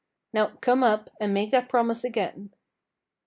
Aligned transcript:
"Now 0.33 0.47
come 0.61 0.83
up, 0.83 1.11
and 1.19 1.31
make 1.31 1.51
that 1.51 1.69
promise 1.69 2.03
again." 2.03 2.53